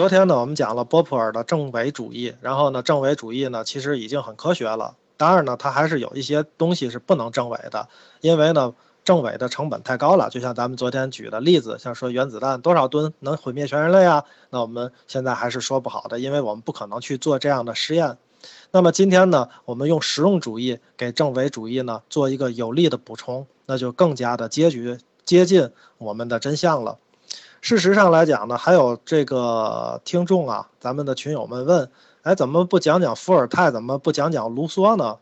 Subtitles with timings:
[0.00, 4.96] 昨天呢，我们讲了波普尔的政伪主义，然后呢，政伪主义呢，其实已经很科学了。
[5.18, 7.86] 当然呢，它还是有一些东西是不能政伪的，
[8.22, 8.72] 因为呢，
[9.04, 10.30] 政伪的成本太高了。
[10.30, 14.24] 就像咱们昨天举的例子，像说原子弹多少吨能毁灭全人类啊？
[14.48, 18.16] 那我们现在还是说不好的，因为我们不可能去做这样的实验。
[18.70, 24.96] 那么今天呢，我们用实用主义给政伪主义呢做一个有力的补充，那就更加的接局
[25.26, 26.96] 接近我们的真相了。
[27.60, 31.90] 事实上来讲呢，还有这个听众啊，咱们的群友们问，
[32.22, 35.18] 哎，怎么不讲讲伏尔泰，怎么不讲讲卢梭呢？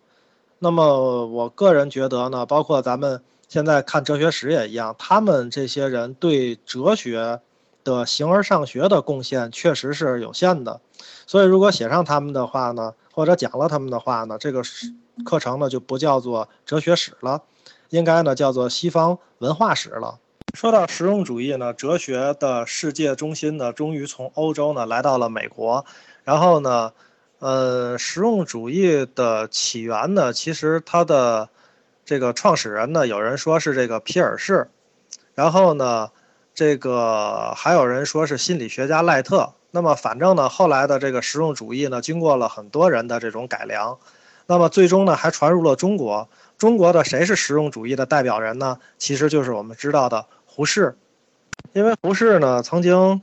[0.61, 7.41] 那么我个人觉得呢，包括咱们现在看哲学史也一样，他们这些人对哲学
[7.83, 10.81] 的形而上学的贡献确实是有限的。
[11.27, 14.63] 所以如果写上他们的话呢，或者讲了他们的话呢，这个
[15.25, 17.43] 课程呢就不叫做哲学史了，
[17.91, 20.19] 应该呢叫做西方文化史了。
[20.55, 25.85] 说到实用主义呢，哲学的世界中心呢，终于从欧洲呢来到了美国。
[26.25, 26.93] 然后呢，
[27.39, 31.49] 呃，实用主义的起源呢，其实它的
[32.05, 34.69] 这个创始人呢，有人说是这个皮尔士，
[35.35, 36.11] 然后呢，
[36.55, 39.53] 这个还有人说是心理学家赖特。
[39.71, 43.99] 那么反正呢，后来的这个实用主义呢，经过了很多人的这种改良，
[44.47, 46.29] 那么最终呢，还传入了中国。
[46.57, 48.79] 中国的谁是实用主义的代表人呢？
[48.99, 50.27] 其实就是我们知道的。
[50.59, 50.97] 胡适，
[51.73, 53.23] 因为胡适呢曾经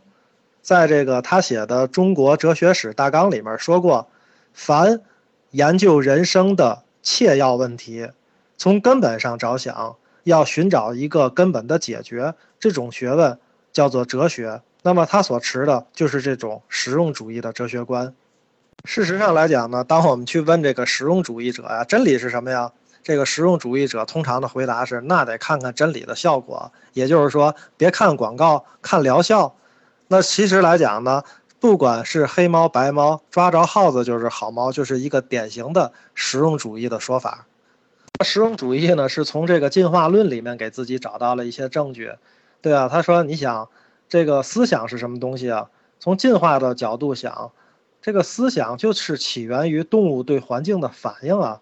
[0.61, 4.07] 在这个他写的《中国哲学史大纲》里面说过，
[4.53, 5.01] 凡
[5.51, 8.09] 研究人生的切要问题，
[8.55, 13.37] 从根本上着想，要寻找一个根本的解决，这种学问
[13.73, 14.61] 叫做哲学。
[14.81, 18.13] 那么他所持的就是这种实用主义的哲学观。
[18.85, 22.71] 事实上来讲呢，当我们去问这个实用主义者呀，真理是什么呀？
[23.05, 29.55] 这个实用主义者通常的回答是：那得看看真理的效果，也就是说，别看广告，看疗效。
[30.07, 31.21] 那其实来讲呢，
[31.59, 37.45] 不管是黑猫白猫，抓着耗子就是好猫，就是一个典型的实用主义的说法。
[38.23, 42.11] 实用主义呢，是从这个进化论里面给自己找到了一些证据。
[42.59, 43.69] 对啊，他说：你想，
[44.09, 45.69] 这个思想是什么东西啊？
[45.99, 47.51] 从进化的角度想，
[48.01, 51.61] 这个思想就是起源于动物对环境的反应啊。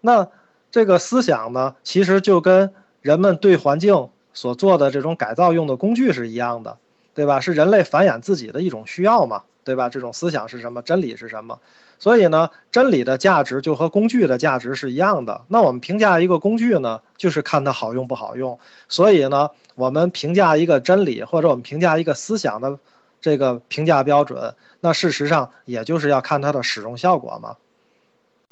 [0.00, 0.28] 那。
[0.70, 6.76] 这个思想呢，其实就跟人们对环境所做的这种改造用的工具是一样的，
[7.14, 7.40] 对吧？
[7.40, 9.88] 是人类繁衍自己的一种需要嘛，对吧？
[9.88, 10.82] 这种思想是什么？
[10.82, 11.58] 真理是什么？
[11.98, 15.42] 所以呢，真理的价值就和工具的价值是一样的。
[15.48, 18.58] 那我们评价一个工具呢，就是看它好用不好用。
[18.88, 22.78] 所以呢，我们评价一个真理或者我们评价一个思想的
[23.20, 27.56] 这个评价标准，那事实上也就是要看它的使用效果嘛。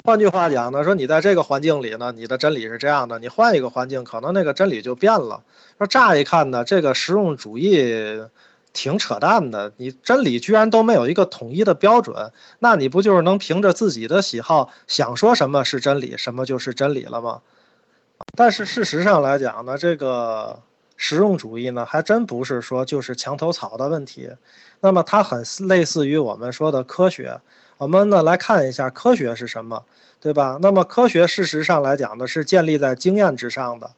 [0.07, 5.43] 换句话讲呢，说你在这个环境里呢，你的真理是这样的，你换一个环境，可能那个真理就变了。
[5.77, 8.23] 说乍一看呢，这个实用主义
[8.71, 17.41] 挺扯淡的，你真理居然都没有一个统一的标准，那你不就是能凭着自己的喜好想说什么是真理，什么就是真理了吗？
[18.37, 20.57] 但是事实上来讲呢，这个
[20.95, 24.29] 实用主义呢，还真不是说就是墙头草的问题，
[24.79, 27.41] 那么它很类似于我们说的科学。
[27.77, 29.83] 我们呢来看一下科学是什么，
[30.19, 30.57] 对吧？
[30.61, 33.91] 那么科学事实上来讲呢，是建立在经验之上的，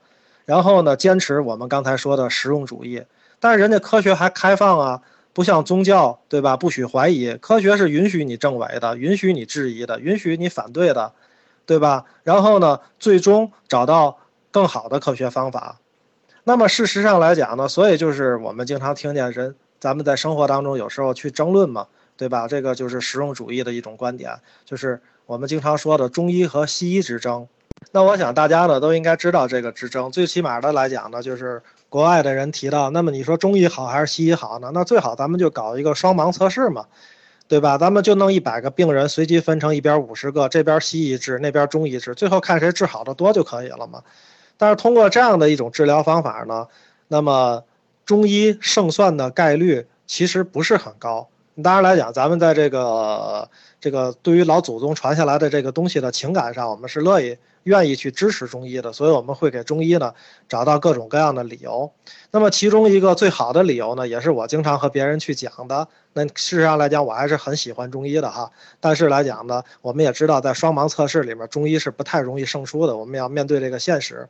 [0.46, 3.04] 然后呢坚持我们刚才说的实用主义。
[3.40, 5.02] 但是人家科学还开放啊，
[5.32, 6.58] 不像宗教，对吧？
[6.58, 11.14] 不许怀疑，科学是允许你证伪的，允许你质疑的，允许你反对的，
[11.66, 12.04] 对吧？
[12.24, 14.18] 然后呢，最终找到
[14.52, 15.78] 更好的科学方法。
[16.44, 21.88] 那么事实上来讲呢，所以就是我们经常听见人，咱们在生活当中有时候去争论嘛。
[22.20, 22.50] 对吧？
[22.50, 27.48] 这个就是实用主义的一种观点，就是我们经常说的中医和西医之争。
[27.94, 30.12] 那我想大家呢都应该知道这个之争。
[30.12, 34.70] 最起码的来讲呢，就是国外的人提到，那么你说中医好还是西医好呢？
[34.74, 36.88] 那最好咱们就搞一个双盲测试嘛，
[37.48, 37.78] 对吧？
[37.78, 44.04] 咱们就弄一百个病人，随机分成一边五十个，这边西医治，那边中医治，最后看谁治好的多就可以了嘛。
[44.58, 46.68] 但是通过这样的一种治疗方法呢，
[47.08, 47.64] 那么
[48.06, 51.30] 中医胜算的概率其实不是很高。
[51.62, 60.14] 当然来讲，咱们在这个这个对于老祖宗传下来的这个东西的情感上，我们是乐意愿意去支持中医的，所以我们会给中医呢
[60.48, 61.92] 找到各种各样的理由。
[62.32, 65.88] 那么其中一个最好的理由呢，也是我经常和别人去讲的。
[66.14, 68.52] 那事实上来讲，我还是很喜欢中医的哈。
[68.80, 72.96] 但是来讲呢，我们也知道在双盲测试里面，中医是不太容易胜出的。
[72.96, 74.30] 我们要面对这个现实。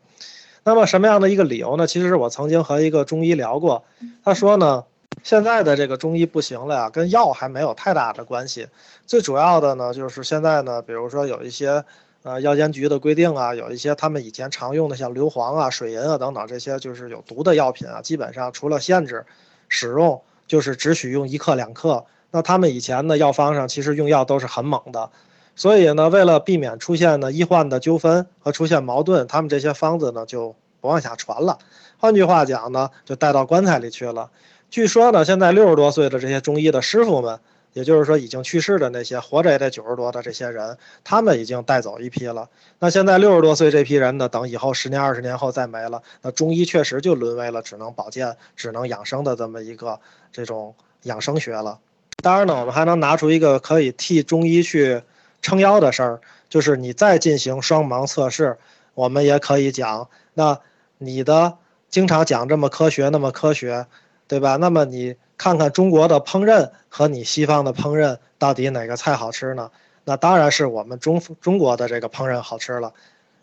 [0.63, 1.85] 那么什么样的一个理由呢？
[1.87, 3.83] 其实我曾经和一个中医聊过，
[4.23, 4.85] 他说呢。
[5.23, 8.67] 现在的这个中医不行了呀，跟药还没有太大的关系。
[9.05, 11.83] 最主要的呢，就是现在呢，比如说有一些，
[12.23, 19.25] 呃，药监局的规定啊，有一些他们以前常用的像硫磺啊、水银啊等等这些就是有毒的药品啊，基本上除了限制
[19.67, 25.09] 使用，就是只许用一克两克，那他们以前的药方上其实用药都是很猛的，
[25.55, 31.57] 所以呢为了避免出现呢医患的纠纷和出现矛盾，他们这些方子呢就不往下传了。
[31.97, 34.29] 换句话讲呢，就带到棺材里去了。
[34.69, 37.39] 据说呢，现在六十多岁的这些中医的师傅们，
[37.73, 42.47] 也就是说已经去世的那些，活着也得九十多的这些人，他们已经带走一批了。
[42.77, 49.99] 那现在六十多岁这批人呢，等以后十年、二十年后再没了，那中医确实就沦为了只能保健、只能养生的这么一个
[50.31, 51.79] 这种养生学了。
[52.21, 55.01] 当然呢，我们还能拿出一个可以替中医去
[55.41, 58.57] 撑腰的事儿，就是你再进行双盲测试，
[58.93, 60.59] 我们也可以讲，那
[60.99, 61.57] 你的
[61.89, 63.87] 经常讲这么科学，那么科学。
[64.29, 64.57] 对吧？
[64.57, 69.71] 那么你看看中国的烹饪和你西方的烹饪，到底哪个菜好吃呢？
[70.05, 72.93] 那当然是我们中中国的这个烹饪好吃了。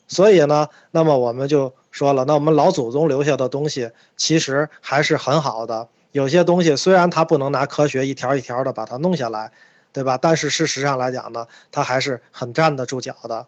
[0.07, 5.89] 所以呢，那么我们就说了，那我们老祖宗留下的东西其实还是很好的。
[6.13, 9.51] 有些东西虽然它不能拿科学一条一条的把它弄下来，
[9.93, 10.17] 对吧？
[10.17, 13.45] 但是事实上来讲呢，它还是很站得住脚的。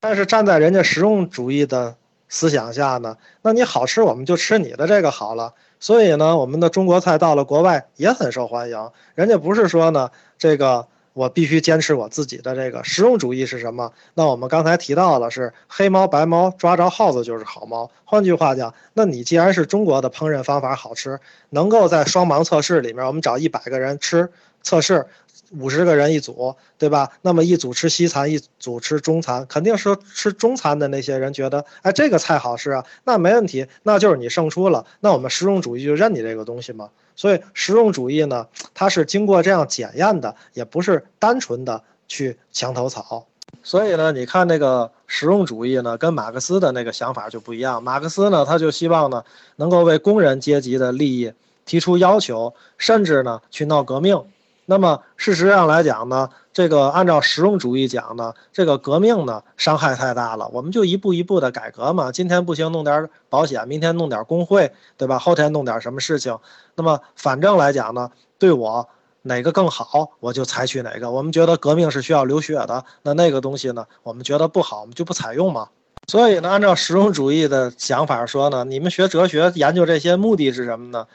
[0.00, 1.94] 但是站在人家实用主义的
[2.30, 5.52] 思想下呢，那你好吃我们就吃你的这个好了。
[5.80, 8.90] 所以呢，我们的中国菜到了国外也很受欢迎。
[9.14, 13.92] 人家不是说呢，这个我必须坚持我自己的这个实用主义是什么？
[14.14, 17.90] 那我们刚才提到了是黑猫白猫抓着耗子就是好猫。
[18.04, 21.18] 换句话讲，那你既然是中国的烹饪方法好吃，
[21.48, 24.30] 能够在双盲测试里面，我们找一百个人吃
[24.62, 25.06] 测试。
[25.50, 27.10] 五十个人一组，对吧？
[27.22, 34.86] 那么一组吃西餐，一组吃中餐，肯定是吃中餐的那些人觉得，哎，这个菜好吃啊，那没问题，那就是你胜出了。
[35.00, 36.88] 那我们实用主义就认你这个东西嘛。
[37.16, 43.26] 所以实用主义呢，它是经过这样检验的，也不是单纯的去墙头草。
[43.62, 47.82] 所以呢，你看那个实用主义呢，跟马克思的那个想法就不一样。
[47.82, 49.24] 马克思呢，他就希望呢，
[49.56, 51.32] 能够为工人阶级的利益
[51.66, 54.22] 提出要求，甚至呢，去闹革命。
[54.70, 62.12] 那么事实上来讲呢，这个按照实用主义讲呢，这个革命呢伤害太大了，我们就一步一步的改革嘛。
[62.12, 65.18] 今天不行，弄点保险；明天弄点工会，对吧？
[65.18, 66.38] 后天弄点什么事情？
[66.76, 68.88] 那么反正来讲呢，对我
[69.22, 71.10] 哪个更好，我就采取哪个。
[71.10, 75.66] 我们觉得革命是需要流血的，那那个东西呢，我们觉得不好，我们就不采用嘛。
[76.06, 81.08] 所以呢，按照实用主义的想法说呢，你们学哲学研究这些目的是什么呢？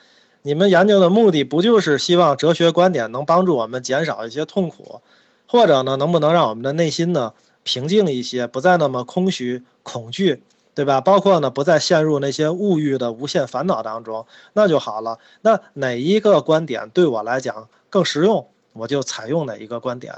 [0.45, 5.01] 你们研究的目的不就是希望哲学观点能帮助我们减少一些痛苦，
[5.47, 7.33] 或者呢，能不能让我们的内心呢
[7.63, 10.43] 平静一些，不再那么空虚、恐惧，
[10.75, 11.01] 对吧？
[11.01, 15.17] 包括呢，不再陷入那些物欲的无限烦恼当中，那就好了。
[15.41, 20.13] 那哪一个观点对我来讲更实用，我就采用哪一个观点。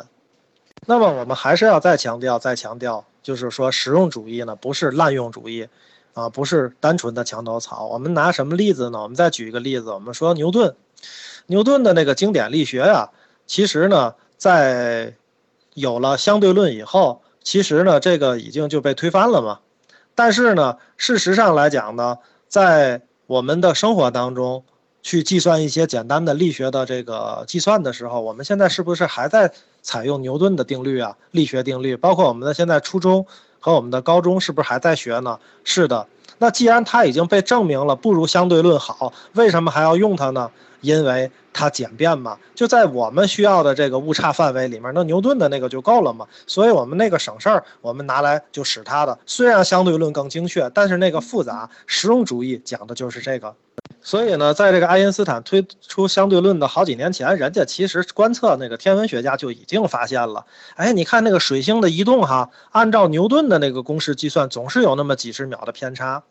[0.85, 5.69] 那么我们还是要再强调、再强调，就是说实用主义呢，不是滥用主义。
[6.17, 7.85] 啊，不是单纯的墙头草。
[7.85, 9.03] 我们拿什么例子呢？
[9.03, 9.91] 我们再举一个例子。
[9.91, 10.75] 我们说牛顿，
[11.45, 13.11] 牛顿的那个经典力学呀，
[13.45, 15.13] 其实呢，在
[15.75, 19.59] 有了相对论以后，其实呢，这个已经就被推翻了嘛。
[20.15, 22.17] 但是呢，事实上来讲呢，
[22.47, 24.63] 在我们的生活当中，
[25.03, 29.53] 去计算一些简单的力学的这个计算的时候，我们现在是不是还在
[29.83, 31.15] 采用牛顿的定律啊？
[31.29, 33.27] 力学定律，包括我们的现在初中。
[33.67, 35.37] 和我们的高中是不是还在学呢？
[35.65, 40.49] 是的，那既然它已经被证明了不如相对论好，为什么还要用它呢？
[40.87, 46.25] 因为它简便嘛，就在我们需要的这个误差范围里面，那牛顿的那个就够了嘛。
[46.47, 49.19] 所以我们那个省事儿，我们拿来就使它的。
[49.25, 53.53] 虽然相对论更精确，但是那个复杂，实用主义讲的就是这个。
[54.01, 60.45] 所以呢，在这个爱因斯坦推出相对论的好几年前，人家其实观测那个天文学家就已经发现了。
[60.75, 66.23] 哎，你看那个水星的移动哈，按照牛顿的那个公式计算，总是有那么几十秒的偏差。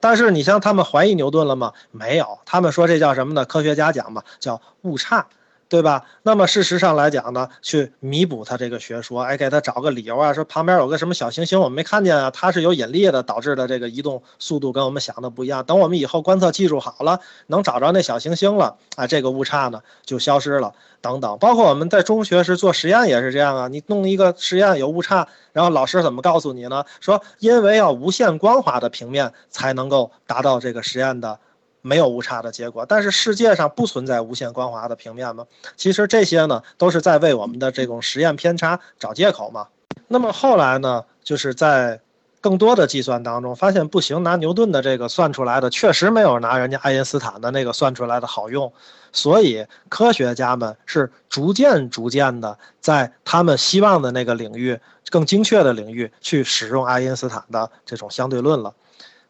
[0.00, 1.72] 但是你像他们怀疑牛顿了吗？
[1.90, 3.44] 没有，他们说这叫什么呢？
[3.44, 5.26] 科学家讲嘛，叫误差。
[5.68, 6.02] 对吧？
[6.22, 15.62] 那么事实上来讲呢，去弥补他这个学说，哎，给他找个理由啊，说旁边有个什么小行星，我们没看见啊，它是有引力的，导致的这个移动速度跟我们想的不一样。
[15.64, 20.72] 等我们以后观测技术好了，能找着那小行星了，啊，这个误差呢就消失了。
[21.00, 26.84] 等等，包括我们在中学时做实验也是这样啊，你弄一个实验有误差，然后老师怎么告诉你呢？
[27.00, 31.38] 说因为要无限光滑的平面才能够达到这个实验的。
[31.82, 35.46] 没有误差的结果，但是世界上不存在无限光滑的平面吗？
[35.76, 39.68] 其实这些呢，都是在为我们的这种实验偏差找借口嘛。
[40.08, 42.00] 那么后来呢，就是在
[42.40, 48.72] 更多的计算当中发现不行，拿牛顿的这个算出来的确实没有拿人家爱因斯坦的那个算出来的好用，
[49.12, 54.78] 所以科学家们是逐渐逐渐的在他们希望的那个领域
[55.10, 58.72] 更精确的领域去使用爱因斯坦的这种相对论了。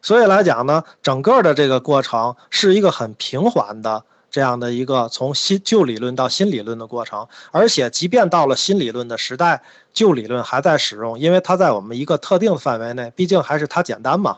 [0.01, 9.61] 所以来讲呢，整个的这个过程是一个很平缓的这样的一个从新旧理论到新理论的过程，而且即便到了新理论的时代，
[9.93, 14.37] 旧理论还在使用，因为它在我们一个特定的范围内，毕竟还是它简单嘛。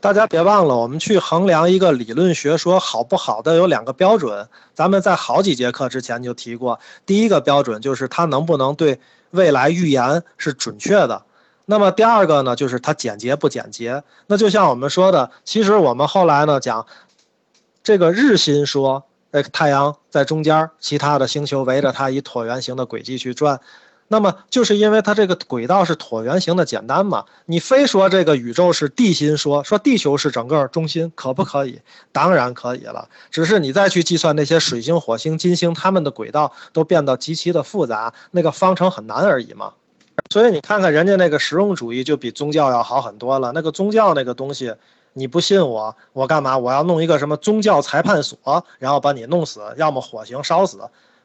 [0.00, 6.78] 大家别忘了，我们去衡量一个理论学说好不好的有两个标准，咱们在好几节课之前就提过。
[7.04, 11.22] 第一个标准就是它能不能对未来预言是准确的，
[11.72, 14.04] 那么第二个呢，就是它简洁不简洁。
[14.26, 16.86] 那就像我们说的，其实我们后来呢讲
[17.82, 19.04] 这个日心说。
[19.30, 23.58] 呃，太阳在中间，其他的星球围着它以椭圆形的轨迹去转，
[24.08, 27.24] 那么就是因为它这个轨道是椭圆形的简单嘛。
[27.46, 31.80] 你非说这个宇宙是地心说，说地球是整个中心，可不可以？
[32.12, 33.08] 当然可以了。
[33.30, 39.72] 只是你再去计算那些水星、火星、金星它们的轨道都变得极其的复杂，那个方程很难而已嘛。
[40.30, 43.52] 所以你看看人家那个实用主义就比宗教要好很多了。
[43.52, 44.74] 那个宗教那个东西。
[45.14, 46.56] 你不信我，我干嘛？
[46.56, 50.78] 我要弄一个什么宗教裁判所，然后把你弄死，要么火刑烧死，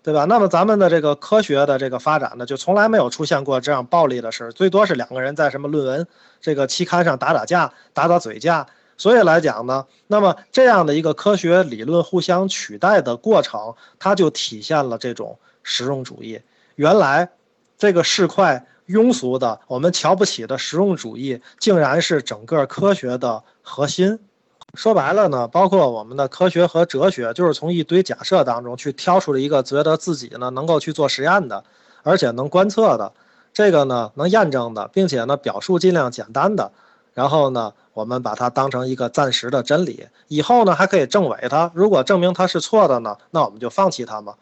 [0.03, 0.25] 对吧？
[0.25, 6.05] 那么咱们的这个科学的这个发展呢，就从来没有出现过这样暴力的事，最多是两个人在什么论文
[6.41, 8.67] 这个期刊上打打架、打打嘴架。
[8.97, 16.41] 所以来讲呢，那么这样的一个科学理论互相取代的过程，它就体现了这种实用主义。
[16.75, 17.29] 原来
[17.77, 23.43] 这个市侩庸俗的、我们瞧不起的实用主义，竟然是整个科学的。
[23.69, 24.17] 核心，
[24.75, 31.65] 说白了呢，包括我们的科学和哲学，就是从一堆假设当中去挑出了一个觉得自己呢能够去做实验的，
[32.01, 33.11] 而且能观测的，
[33.53, 36.71] 这个呢能验证的，并且呢表述尽量简单的，
[37.13, 41.69] 然后呢我们把它当成一个暂时的真理，以后呢还可以证伪它。
[41.73, 44.35] 如果证明它是错的呢，那我们就放弃它嘛。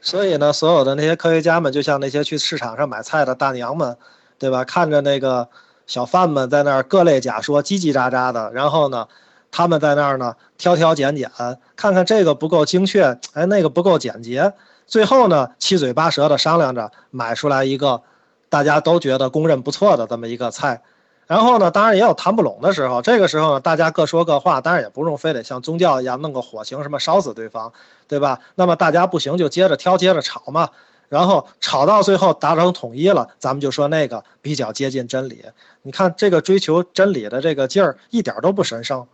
[0.00, 3.96] 所以呢，所有的那些科学家们，就像那些去市场上买菜的大娘们，
[4.38, 4.64] 对吧？
[4.64, 5.48] 看着那个。
[5.88, 8.52] 小贩们在那儿各类假说，叽叽喳喳的。
[8.52, 9.08] 然后呢，
[9.50, 11.30] 他们在那儿呢挑挑拣拣，
[11.76, 14.52] 看看这个不够精确，哎，那个不够简洁。
[14.86, 18.02] 最后呢，七嘴八舌的商量着买出来一个
[18.50, 20.82] 大家都觉得公认不错的这么一个菜。
[21.28, 23.02] 然后呢，当然也有谈不拢的时候。
[23.02, 27.70] 这个时候呢，大家各说各话，当然也不用非得像宗教一样弄个火刑什么烧死对方，
[28.08, 28.40] 对吧？
[28.54, 30.70] 那么大家不行就接着挑，接着吵嘛。
[31.10, 35.44] 然后吵到最后达成统一了，咱们就说那个比较接近真理。
[35.82, 39.06] 你看这个追求真理的这个劲儿一点都不神圣。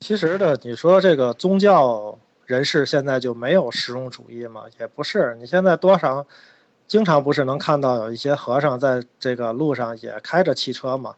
[0.00, 4.62] 其实呢，你说这个宗教人士现在就没有实用主义吗？
[4.78, 5.36] 也不是。
[5.40, 6.26] 你现在多少
[6.86, 11.14] 经常不是能看到有一些和尚在这个路上也开着汽车嘛，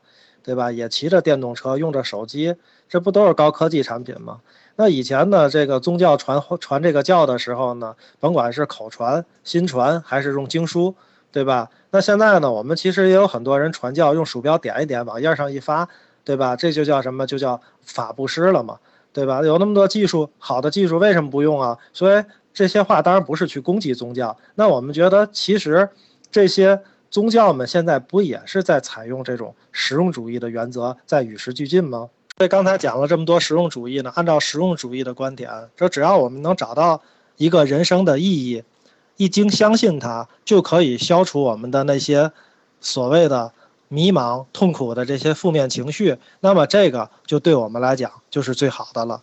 [0.49, 0.73] 对吧？
[0.73, 2.55] 也骑着电动车，用着手机，
[2.89, 4.41] 这不都是高科技产品吗？
[4.77, 10.95] 那以前呢，这个宗教传传这个教的时候呢，甭管是口传、心传还是用经书，
[11.31, 11.69] 对吧？
[11.91, 15.87] 那现在呢，我们其实也有很多人传教，用鼠标点一点，网页上一发，
[16.25, 16.57] 对吧？
[16.57, 17.27] 这就叫什么？
[17.27, 18.79] 就叫法布施了嘛，
[19.13, 19.43] 对吧？
[19.43, 21.77] 有那么多技术，好的技术为什么不用啊？
[21.93, 22.25] 所以
[22.55, 24.35] 这些话当然不是去攻击宗教。
[24.55, 25.91] 那我们觉得，其实
[26.31, 32.09] 这些宗教们现在不也是在采用这种实用主义的原则，在与时俱进吗？
[32.37, 37.01] 所以刚才讲了这么多实用主义呢，按照实用主义的观点，说只要我们能找到
[37.37, 38.63] 一个人生的意义，
[39.17, 42.31] 一经相信它，就可以消除我们的那些
[42.81, 43.53] 所谓的
[43.89, 46.17] 迷茫、痛苦的这些负面情绪。
[46.41, 49.23] 那么这个就对我们来讲就是最好的了。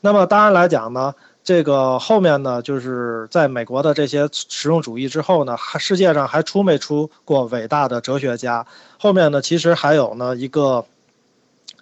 [0.00, 1.14] 那么当然来讲呢，
[1.48, 8.66] 这个后面呢，就是在美国的这些实用主义之后呢，还世界上还出没出过伟大的哲学家？
[8.98, 10.84] 后面呢，其实还有呢一个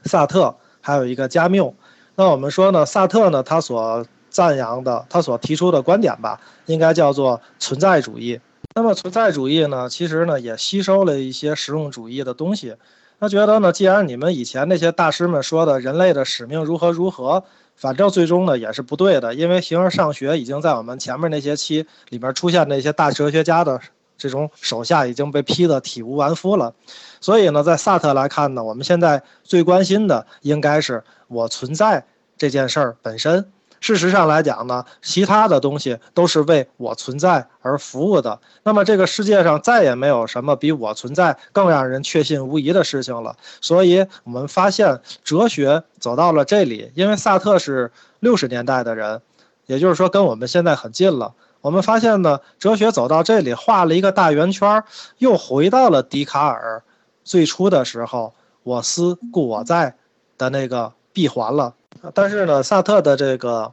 [0.05, 0.55] 萨特。
[0.81, 1.75] 还有一个加缪，
[2.15, 8.39] 那我们说呢，萨特呢，他所赞扬的，他所提出的观点吧，应该叫做存在主义。
[8.77, 12.77] 那么存在主义呢，其实呢也吸收了一些实用主义的东西。
[13.19, 17.43] 他觉得呢，既然你们以前那些大师们说的人类的使命如何如何，
[17.77, 23.79] 反正最终呢也是不对的，因为形而上学已经在我们前面那些期里面出现那些大哲学家的
[24.17, 26.75] 这种手下已经被批得体无完肤了。
[27.21, 32.05] 所以呢，在萨特来看呢，我们现在最关心的应该是我存在
[32.39, 33.53] 这件事儿本身。
[33.81, 38.41] 事实上来讲呢，其他的东西都是为我存在而服务的。
[38.63, 43.37] 那么这个世界上再也没有什么比我存在更让人确信无疑的事情了。
[43.61, 49.21] 所以我们发现哲学走到了这里，因为萨特是六十年代的人，
[49.67, 51.35] 也就是说跟我们现在很近了。
[51.61, 54.85] 我们发现呢，哲学走到这里画了一个大圆圈，
[55.19, 56.83] 又回到了笛卡尔。
[57.25, 59.97] 最初的时候，我思故我在
[60.39, 61.73] 的那个闭环了。
[62.13, 63.73] 但是呢，萨特的这个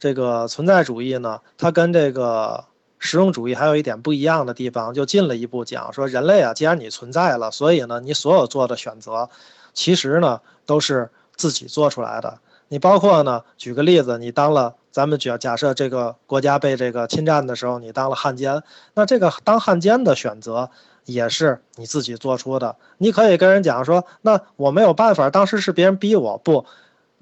[0.00, 2.64] 这个存在主义呢，它跟这个
[2.98, 9.30] 实用主义还有一点不一样的地方，就进了一步讲说，人类啊，既然你存在了，所以呢，你所有做的选择，
[9.72, 12.40] 其实呢都是自己做出来的。
[12.66, 20.70] 你包括呢，举个例子，你当了，咱们假假设这个国家被这个侵占的时候，你当了汉奸，那这个当汉奸的选择
[21.12, 22.76] 也是你自己做出的。
[22.98, 26.64] 你可以跟人讲说，那我没有办法，当时是别人逼我不。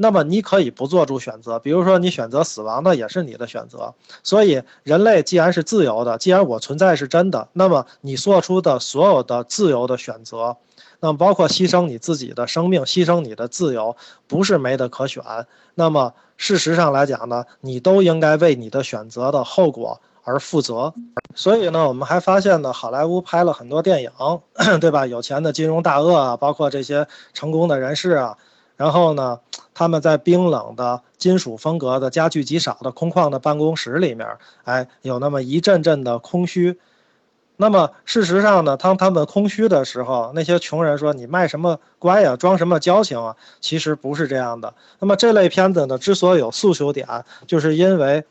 [0.01, 3.93] 那么你可以不做出选择，比如说你选择死亡，那也是你的选择。
[4.23, 10.57] 所以人类既然是自由的，既然我存在是真的，那么你做出的所有的自由的选择，
[11.01, 13.97] 那么包括牺牲你自己的生命、牺牲你的自由，
[14.29, 15.21] 不是没得可选。
[15.75, 20.93] 那么事实上来讲呢，你都应该为你的选择的后果而负责。
[21.35, 24.11] 所以呢，我们还发现呢，好莱坞拍了很多电影，
[24.81, 25.07] 对吧？
[25.07, 28.37] 有钱的金融大鳄啊，包括这些成功的人士啊。
[28.77, 29.41] 然后呢，
[29.75, 34.29] 他们在冰冷的金属风格的家具极少的空旷的办公室里面，
[34.65, 36.79] 哎，有那么一阵阵的空虚。
[37.61, 44.73] 那么事实上呢，当他们空虚的时候，那些穷人说：“你卖什么乖呀，装什么矫情啊？”其实不是这样的。
[45.01, 47.09] 那么这类片子呢，之所以有诉求点，
[47.49, 48.23] 就是因为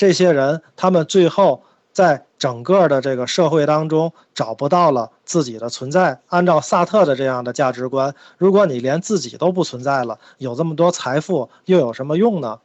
[0.00, 1.62] 这些人他们最后。
[1.92, 6.20] 在整个的这个社会当中找不到了自己的存在。
[6.28, 12.60] 按照萨特的这样的价值观，如果你连自己都不存在了，有这么多财富又有什么用呢？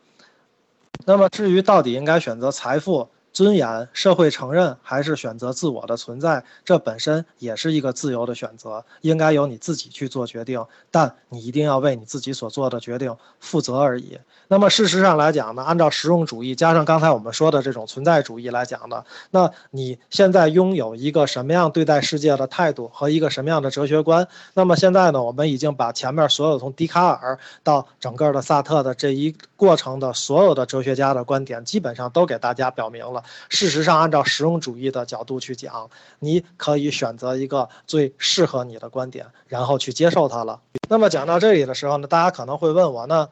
[1.05, 3.09] 那么至于到底应该选择财富？
[3.35, 10.65] 尊严、社会承认还是选择自我的存在，这本身也是一个自由的选择，应该由你自己去做决定。
[10.89, 14.17] 但你一定要为你自己所做的决定负责而已。
[14.47, 24.25] 那么事实上来讲呢，按照实用主义加上刚才我们说的这种存在主义来讲呢，那你现在拥有一个什么样对待世界的态度和一个什么样的哲学观？
[24.53, 33.24] 那么现在呢，我们已经把前面所有从笛卡尔到整个的萨特的这一过程的所有的哲学家的观点，基本上都给大家表明了。
[33.49, 35.89] 事实上，按照实用主义的角度去讲，
[36.19, 40.61] 你可以选择一个最适合你的观点，然后去接受它了。
[40.89, 43.29] 那么讲到这里的时候呢，大家可能会问我呢，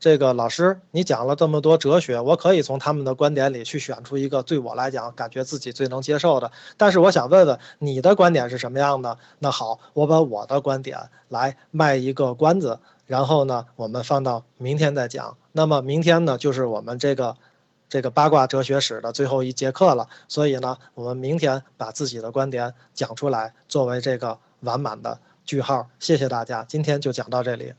[0.00, 6.50] 这个老师，你讲了这么多哲学，我可以从他们的观点里去选出一个对我来讲感觉自己最能接受的。
[6.76, 9.16] 但是我想问问你的观点是什么样的？
[9.38, 15.36] 那好，我把我的观点来卖一个关子，然后呢，我们放到明天再讲。
[15.52, 17.36] 那么明天呢，就是我们这个。
[17.88, 25.88] 这个八卦哲学史的最后一节课了，所以呢，我们明天把自己的观点讲出来，作为这个完满的句号。
[25.98, 27.72] 谢谢大家，今天就讲到这里。